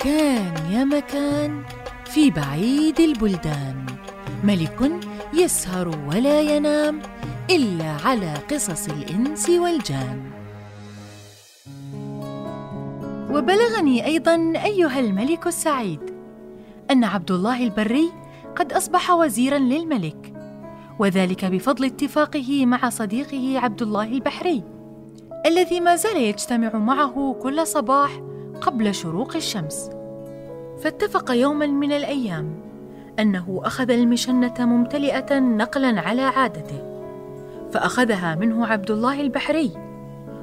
[0.00, 1.62] كان يا مكان
[2.04, 3.86] في بعيد البلدان.
[4.44, 4.92] ملك
[5.34, 7.02] يسهر ولا ينام
[7.50, 10.30] إلا على قصص الإنس والجان.
[13.30, 16.00] وبلغني أيضا أيها الملك السعيد
[16.90, 18.10] أن عبد الله البري
[18.56, 20.32] قد أصبح وزيرا للملك
[20.98, 24.62] وذلك بفضل اتفاقه مع صديقه عبد الله البحري
[25.46, 28.27] الذي ما زال يجتمع معه كل صباح
[28.60, 29.90] قبل شروق الشمس.
[30.82, 32.54] فاتفق يوما من الأيام
[33.18, 36.88] أنه أخذ المشنة ممتلئة نقلا على عادته
[37.72, 39.72] فأخذها منه عبد الله البحري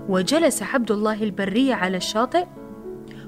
[0.09, 2.45] وجلس عبد الله البري على الشاطئ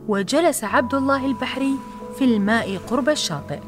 [0.08, 1.74] وجلس عبد الله البحري
[2.18, 3.60] في الماء قرب الشاطئ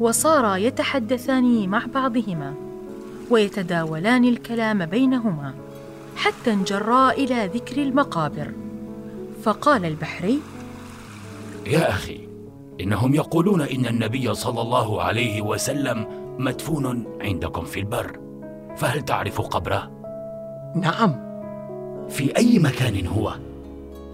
[0.00, 2.54] وصارا يتحدثان مع بعضهما
[3.30, 5.54] ويتداولان الكلام بينهما
[6.16, 8.67] حتى انجرا إلى ذكر المقابر.
[9.48, 10.38] فقال البحري
[11.66, 12.28] يا أخي
[12.80, 16.06] إنهم يقولون إن النبي صلى الله عليه وسلم
[16.38, 18.18] مدفون عندكم في البر
[18.76, 19.90] فهل تعرف قبره؟
[20.76, 21.14] نعم.
[22.08, 23.34] في أي مكان هو؟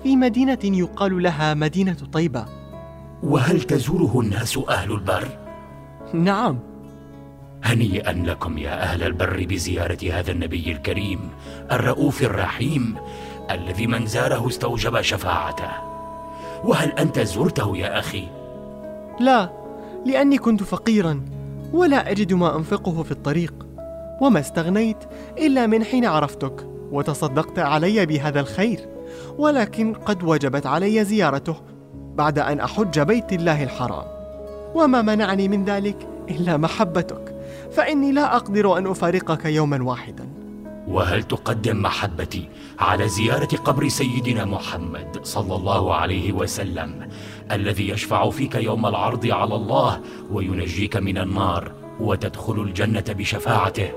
[0.02, 2.44] في مدينة يقال لها مدينة طيبة.
[3.22, 5.28] وهل تزوره الناس أهل البر؟
[6.12, 6.58] نعم.
[7.64, 11.20] هنيئا لكم يا أهل البر بزيارة هذا النبي الكريم
[11.72, 12.94] الرؤوف الرحيم.
[13.50, 15.70] الذي من زاره استوجب شفاعته.
[16.64, 18.28] وهل أنت زرته يا أخي؟
[19.20, 19.50] لا
[20.06, 21.20] لأني كنت فقيرا
[21.72, 23.54] ولا أجد ما أنفقه في الطريق.
[24.20, 24.96] وما استغنيت
[25.38, 28.88] إلا من حين عرفتك وتصدقت علي بهذا الخير.
[29.38, 31.56] ولكن قد وجبت علي زيارته
[32.14, 34.04] بعد أن أحج بيت الله الحرام.
[34.74, 37.34] وما منعني من ذلك إلا محبتك.
[37.72, 40.33] فإني لا أقدر أن أفارقك يوما واحدا.
[40.88, 47.08] وهل تقدم محبتي على زيارة قبر سيدنا محمد صلى الله عليه وسلم
[47.52, 50.00] الذي يشفع فيك يوم العرض على الله
[50.32, 53.88] وينجيك من النار وتدخل الجنة بشفاعته؟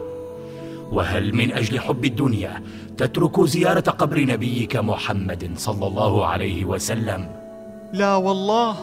[0.91, 2.63] وهل من أجل حب الدنيا
[2.97, 7.29] تترك زيارة قبر نبيك محمد صلى الله عليه وسلم؟
[7.93, 8.75] لا والله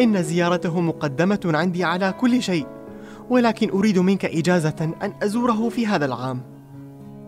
[0.00, 2.66] إن زيارته مقدمة عندي على كل شيء
[3.30, 6.57] ولكن أريد منك إجازة أن أزوره في هذا العام.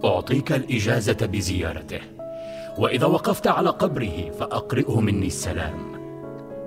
[0.04, 2.00] أعطيك الإجازة بزيارته.
[2.78, 5.90] وإذا وقفت على قبره فأقرئه مني السلام.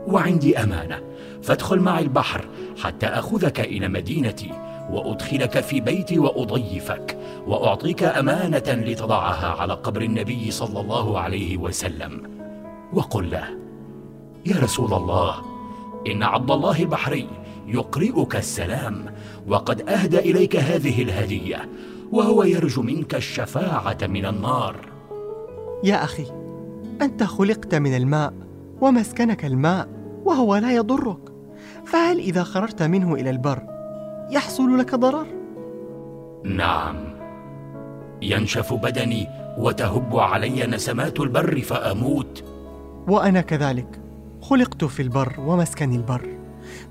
[0.07, 1.01] وعندي أمانة
[1.43, 2.45] فادخل معي البحر
[2.83, 4.51] حتى أخذك إلى مدينتي
[4.89, 7.17] وأدخلك في بيتي وأضيفك
[7.47, 12.21] وأعطيك أمانة لتضعها على قبر النبي صلى الله عليه وسلم.
[12.93, 13.47] وقل له
[14.45, 15.35] يا رسول الله
[16.07, 17.27] إن عبد الله البحري
[17.67, 19.05] يقرئك السلام
[19.47, 21.69] وقد اهدى إليك هذه الهدية
[22.13, 24.75] وهو يرجو منك الشفاعة من النار.
[25.83, 26.25] يا أخي
[27.01, 28.33] أنت خلقت من الماء
[28.81, 29.87] ومسكنك الماء
[30.25, 31.19] وهو لا يضرك.
[31.85, 33.61] فهل إذا خرجت منه إلى البر
[34.31, 35.27] يحصل لك ضرر؟
[36.43, 36.95] نعم.
[38.21, 42.43] ينشف بدني وتهب علي نسمات البر فأموت.
[43.07, 44.01] وأنا كذلك
[44.41, 46.37] خلقت في البر ومسكن البر.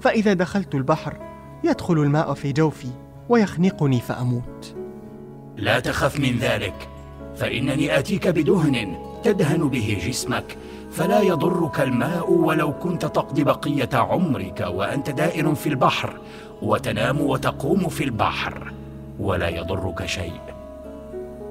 [0.01, 1.17] فإذا دخلت البحر
[1.65, 2.89] يدخل الماء في جوفي
[3.29, 4.82] ويخنقني فأموت.
[5.57, 6.89] لا تخف من ذلك
[7.37, 10.57] فإنني آتيك بدهن تدهن به جسمك
[10.93, 16.21] فلا يضرك الماء ولو كنت تقضي بقية عمرك وأنت دائر في البحر
[16.63, 18.73] وتنام وتقوم في البحر
[19.19, 20.41] ولا يضرك شيء.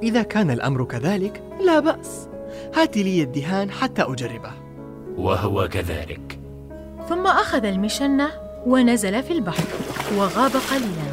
[0.04, 2.28] إذا كان الأمر كذلك لا بأس.
[2.76, 4.52] هات لي الدهان حتى أجربه.
[5.18, 6.40] وهو كذلك.
[7.10, 8.30] ثم أخذ المشنة
[8.66, 9.68] ونزل في البحر
[10.18, 11.11] وغاب قليلا.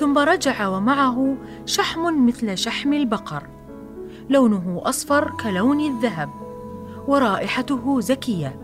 [0.00, 3.42] ثم رجع ومعه شحم مثل شحم البقر.
[4.30, 6.30] لونه أصفر كلون الذهب
[7.08, 8.56] ورائحته زكية.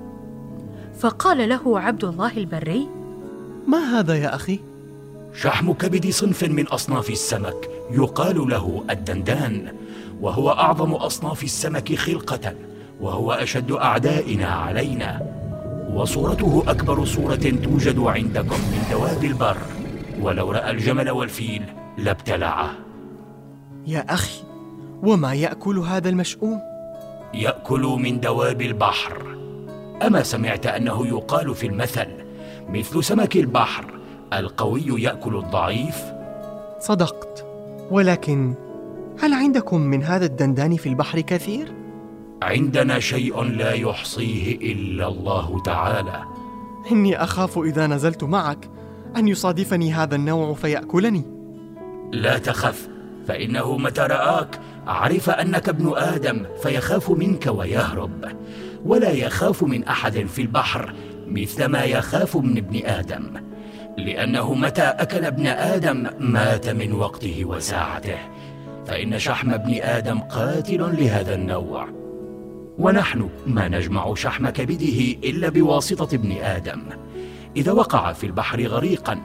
[0.98, 2.88] فقال له عبد الله البري
[3.66, 4.60] ما هذا يا أخي؟
[5.34, 9.72] شحم كبد صنف من أصناف السمك يقال له الدندان
[10.20, 12.54] وهو أعظم أصناف السمك خلقة
[13.00, 15.20] وهو أشد أعدائنا علينا.
[15.94, 19.56] وصورته أكبر صورة توجد عندكم من دواب البر.
[20.20, 21.62] ولو رأى الجمل والفيل
[21.98, 22.70] لابتلعه.
[23.86, 24.42] يا أخي
[25.02, 26.60] وما يأكل هذا المشؤوم؟
[27.34, 29.36] يأكل من دواب البحر.
[30.06, 32.06] أما سمعت أنه يقال في المثل
[32.68, 33.98] مثل سمك البحر
[34.32, 35.96] القوي يأكل الضعيف؟
[36.80, 37.46] صدقت.
[37.90, 38.54] ولكن
[39.20, 41.72] هل عندكم من هذا الدندان في البحر كثير؟
[42.42, 46.22] عندنا شيء لا يحصيه إلا الله تعالى.
[46.92, 48.75] إني أخاف إذا نزلت معك.
[49.16, 51.24] أن يصادفني هذا النوع فيأكلني.
[52.12, 52.88] لا تخف
[53.28, 58.24] فإنه متى رآك عرف أنك ابن آدم فيخاف منك ويهرب
[58.84, 60.94] ولا يخاف من أحد في البحر
[61.26, 63.22] مثل ما يخاف من ابن آدم
[63.98, 68.18] لأنه متى أكل ابن آدم مات من وقته وساعته
[68.86, 71.88] فإن شحم ابن آدم قاتل لهذا النوع.
[72.78, 76.82] ونحن ما نجمع شحم كبده إلا بواسطة ابن آدم.
[77.56, 79.20] إذا وقع في البحر غريقا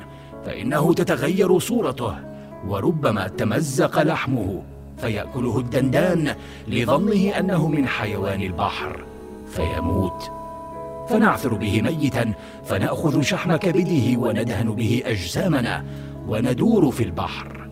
[0.45, 2.15] فإنه تتغير صورته
[2.67, 4.63] وربما تمزق لحمه
[4.97, 6.35] فيأكله الدندان
[6.67, 9.03] لظنه أنه من حيوان البحر
[9.51, 10.31] فيموت.
[11.09, 12.33] فنعثر به ميتا
[12.65, 15.85] فنأخذ شحم كبده وندهن به أجسامنا
[16.27, 17.67] وندور في البحر.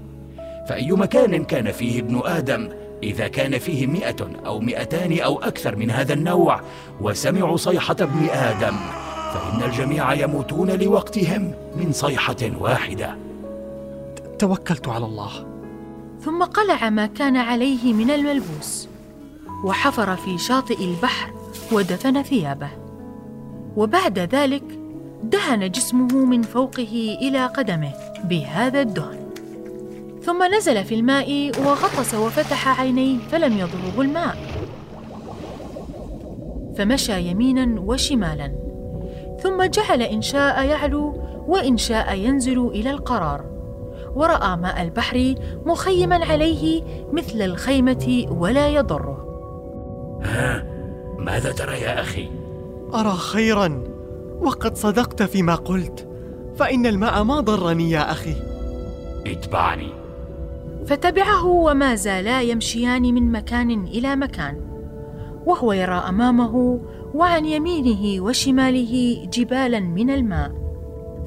[0.69, 2.69] فأي مكان كان فيه ابن آدم
[3.03, 6.61] إذا كان فيه مئة أو مئتان أو أكثر من هذا النوع
[7.01, 8.75] وسمعوا صيحة ابن آدم.
[9.33, 13.15] فإن الجميع يموتون لوقتهم من صيحة واحدة.
[14.39, 15.31] توكلت على الله.
[16.21, 18.87] ثم قلع ما كان عليه من الملبوس
[19.65, 21.31] وحفر في شاطئ البحر
[21.71, 22.69] ودفن ثيابه.
[23.77, 24.63] وبعد ذلك
[25.23, 27.91] دهن جسمه من فوقه إلى قدمه
[28.23, 29.19] بهذا الدهن.
[30.23, 34.37] ثم نزل في الماء وغطس وفتح عينيه فلم يضره الماء.
[36.77, 38.68] فمشى يمينا وشمالا.
[39.43, 43.45] ثم جعل إن شاء يعلو وإن شاء ينزل إلى القرار.
[44.15, 46.83] ورأى ماء البحر مخيما عليه
[47.13, 49.25] مثل الخيمة ولا يضره
[50.23, 50.65] ها
[51.17, 52.29] ماذا ترى يا أخي؟
[52.93, 53.83] أرى خيرا
[54.41, 56.07] وقد صدقت فيما قلت
[56.55, 58.35] فإن الماء ما ضرني يا أخي.
[59.27, 59.89] اتبعني.
[60.87, 64.61] فتبعه وما زالا يمشيان من مكان إلى مكان
[65.45, 66.79] وهو يرى أمامه
[67.13, 70.51] وعن يمينه وشماله جبالا من الماء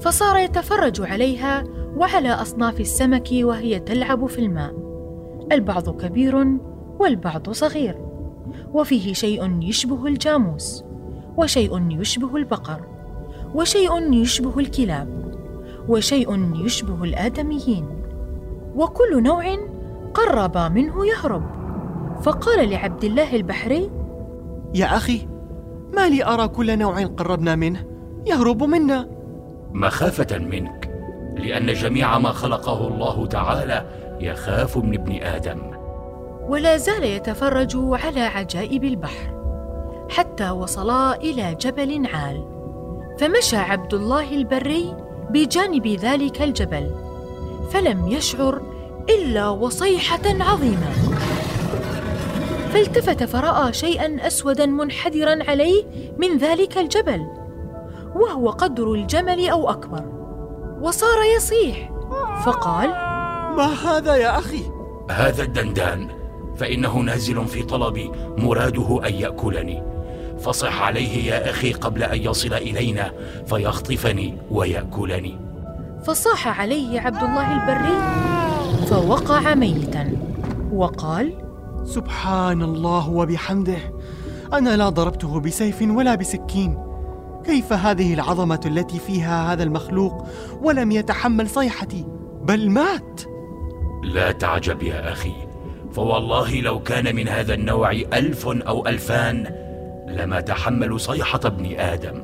[0.00, 1.64] فصار يتفرج عليها
[1.96, 4.74] وعلى أصناف السمك وهي تلعب في الماء
[5.52, 6.46] البعض كبير
[6.98, 7.98] والبعض صغير
[8.72, 10.84] وفيه شيء يشبه الجاموس
[11.36, 12.80] وشيء يشبه البقر
[13.54, 15.22] وشيء يشبه الكلاب
[15.88, 17.86] وشيء يشبه الآدميين
[18.76, 19.44] وكل نوع
[20.14, 21.42] قرب منه يهرب.
[22.22, 23.90] فقال لعبد الله البحري
[24.74, 25.31] يا أخي
[25.92, 27.84] ما لي أرى كل نوع قربنا منه.
[28.26, 29.08] يهرب منا.
[29.72, 30.90] مخافة منك
[31.36, 33.86] لأن جميع ما خلقه الله تعالى
[34.20, 35.58] يخاف من ابن آدم.
[36.48, 39.42] ولا زال يتفرج على عجائب البحر
[40.10, 42.44] حتى وصلا إلى جبل عال.
[43.18, 44.96] فمشى عبد الله البري
[45.30, 46.90] بجانب ذلك الجبل
[47.70, 48.62] فلم يشعر
[49.10, 51.01] إلا وصيحة عظيمة.
[52.72, 55.84] فالتفت فراى شيئا اسودا منحدرا عليه
[56.18, 57.26] من ذلك الجبل
[58.14, 60.04] وهو قدر الجمل أو أكبر.
[60.80, 61.92] وصار يصيح
[62.44, 62.88] فقال
[63.56, 64.62] ما هذا يا أخي؟
[65.10, 66.08] هذا الدندان
[66.56, 69.82] فإنه نازل في طلبي مراده أن يأكلني.
[70.40, 73.12] فصح عليه يا أخي قبل أن يصل إلينا
[73.46, 75.38] فيخطفني ويأكلني.
[76.04, 77.96] فصاح عليه عبد الله البري
[78.86, 80.16] فوقع ميتا
[80.72, 81.41] وقال
[81.84, 83.78] سبحان الله وبحمده.
[84.52, 86.78] أنا لا ضربته بسيف ولا بسكين.
[87.44, 90.26] كيف هذه العظمة التي فيها هذا المخلوق
[90.62, 92.06] ولم يتحمل صيحتي؟
[92.42, 93.20] بل مات.
[94.04, 95.34] لا تعجب يا أخي.
[95.92, 99.54] فوالله لو كان من هذا النوع ألف أو ألفان
[100.08, 102.22] لما تحملوا صيحة ابن آدم.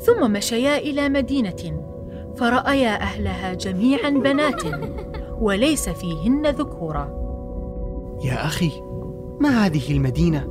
[0.00, 1.82] ثم مشيا إلى مدينة
[2.36, 4.62] فرأيا أهلها جميعا بنات
[5.40, 7.21] وليس فيهن ذكورا.
[8.24, 8.70] يا أخي
[9.40, 10.46] ما هذه المدينة؟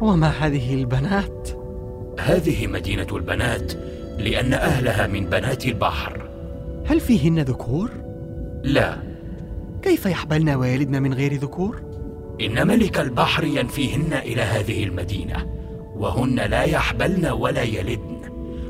[0.00, 1.48] وما هذه البنات؟
[2.20, 3.72] هذه مدينة البنات
[4.18, 6.30] لأن أهلها من بنات البحر.
[6.86, 7.90] هل فيهن ذكور؟
[8.62, 8.96] لا.
[9.82, 11.82] كيف يحبلن ويلدن من غير ذكور؟
[12.40, 15.46] إن ملك البحر ينفيهن إلى هذه المدينة
[15.96, 18.20] وهن لا يحبلن ولا يلدن.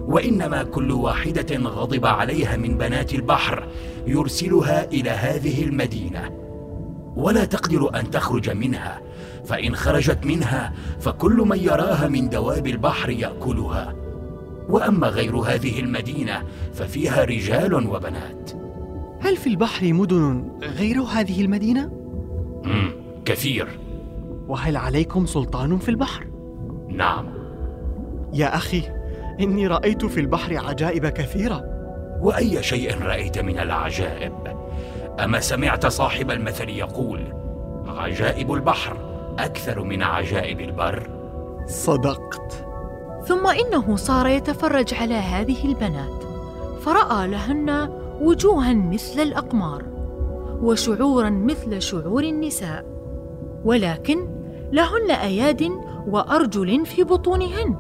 [0.01, 3.69] وإنما كل واحدة غضب عليها من بنات البحر
[4.07, 6.40] يرسلها إلى هذه المدينة.
[7.17, 9.01] ولا تقدر أن تخرج منها
[9.45, 13.95] فإن خرجت منها فكل من يراها من دواب البحر يأكلها
[14.69, 16.43] وأما غير هذه المدينة
[16.75, 18.51] ففيها رجال وبنات
[19.21, 21.91] هل في البحر مدن غير هذه المدينة؟
[22.65, 22.93] مم.
[23.25, 23.69] كثير
[24.49, 26.27] وهل عليكم سلطان في البحر؟
[26.89, 27.27] نعم
[28.33, 28.83] يا أخي
[29.41, 31.65] إني رأيت في البحر عجائب كثيرة
[32.21, 34.33] وأي شيء رأيت من العجائب
[35.25, 37.33] أما سمعت صاحب المثل يقول
[37.87, 38.97] عجائب البحر
[39.39, 41.11] أكثر من عجائب البر.
[41.67, 42.67] صدقت.
[43.25, 46.23] ثم إنه صار يتفرج على هذه البنات
[46.81, 47.89] فرأى لهن
[48.21, 49.85] وجوها مثل الأقمار
[50.63, 52.85] وشعورا مثل شعور النساء
[53.65, 54.29] ولكن
[54.73, 55.71] لهن أياد
[56.07, 57.77] وأرجل في بطونهن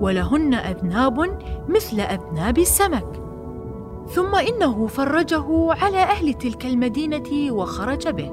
[0.00, 3.25] ولهن أذناب مثل أذناب السمك.
[4.08, 8.30] ثم إنه فرجه على أهل تلك المدينة وخرج به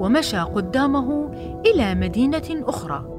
[0.00, 1.30] ومشى قدامه
[1.66, 3.12] إلى مدينة أخرى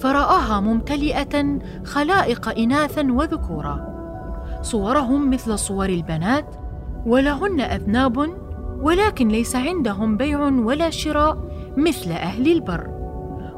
[0.00, 3.92] فرآها ممتلئة خلائق إناثا وذكورا
[4.62, 6.54] صورهم مثل صور البنات
[7.06, 8.28] ولهن أذناب
[8.82, 11.38] ولكن ليس عندهم بيع ولا شراء
[11.76, 12.88] مثل أهل البر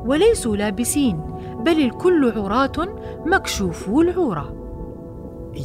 [0.07, 1.21] وليسوا لابسين
[1.61, 4.55] بل الكل عراة مكشوفو العورة.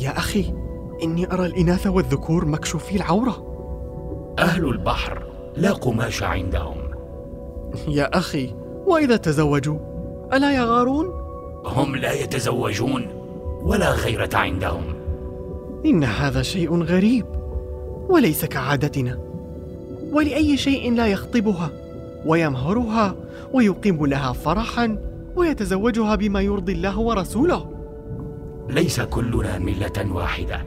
[0.01, 0.53] يا أخي
[1.03, 3.45] إني أرى الإناث والذكور مكشوفي العورة.
[4.39, 5.23] أهل البحر
[5.57, 6.77] لا قماش عندهم.
[7.87, 8.55] يا أخي
[8.87, 9.77] وإذا تزوجوا؟
[10.33, 11.05] ألا يغارون؟
[11.65, 13.07] هم لا يتزوجون
[13.61, 14.83] ولا غيرة عندهم.
[15.85, 17.25] إن هذا شيء غريب
[18.09, 19.19] وليس كعادتنا.
[20.11, 21.69] ولأي شيء لا يخطبها
[22.25, 23.15] ويمهرها
[23.53, 24.97] ويقيم لها فرحا
[25.35, 27.65] ويتزوجها بما يرضي الله ورسوله.
[28.69, 30.65] ليس كلنا ملة واحدة.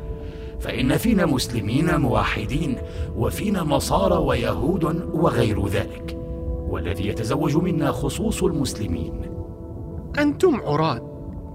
[0.63, 2.77] فإن فينا مسلمين موحدين
[3.17, 6.17] وفينا نصارى ويهود وغير ذلك
[6.69, 9.21] والذي يتزوج منا خصوص المسلمين
[10.19, 11.01] أنتم عراة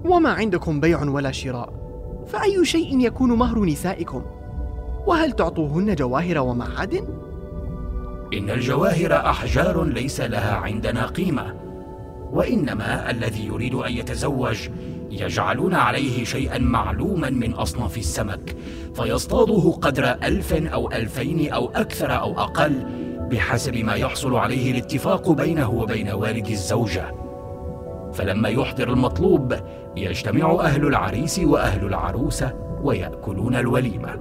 [0.04, 1.72] وما عندكم بيع ولا شراء
[2.26, 4.22] فأي شيء يكون مهر نسائكم؟
[5.06, 7.04] وهل تعطوهن جواهر ومعادن؟
[8.34, 11.54] إن الجواهر أحجار ليس لها عندنا قيمة
[12.32, 14.68] وإنما الذي يريد أن يتزوج
[15.10, 18.56] يجعلون عليه شيئا معلوما من أصناف السمك
[18.94, 22.86] فيصطاده قدر ألف أو ألفين أو أكثر أو أقل
[23.30, 27.14] بحسب ما يحصل عليه الاتفاق بينه وبين والد الزوجة.
[28.12, 29.54] فلما يحضر المطلوب
[29.96, 34.16] يجتمع أهل العريس وأهل العروسة ويأكلون الوليمة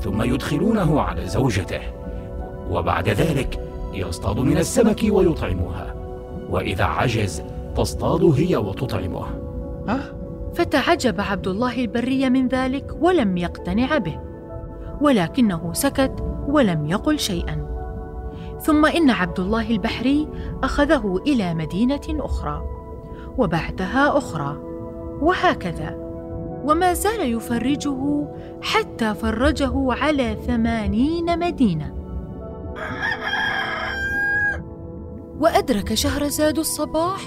[0.00, 1.80] ثم يدخلونه على زوجته.
[2.70, 3.60] وبعد ذلك
[3.94, 5.94] يصطاد من السمك ويطعمها.
[6.50, 7.42] وإذا عجز
[7.76, 9.26] تصطاد هي وتطعمه.
[9.88, 10.19] أه؟
[10.54, 14.20] فتعجب عبد الله البري من ذلك ولم يقتنع به
[15.00, 17.70] ولكنه سكت ولم يقل شيئا.
[18.60, 20.28] ثم إن عبد الله البحري
[20.62, 22.62] أخذه إلى مدينة أخرى
[23.38, 24.56] وبعدها أخرى
[25.20, 25.96] وهكذا.
[26.64, 28.28] وما زال يفرجه
[28.62, 31.94] حتى فرجه على ثمانين مدينة.
[35.40, 37.20] وأدرك شهرزاد الصباح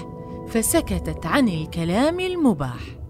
[0.48, 3.03] فسكتت عن الكلام المباح.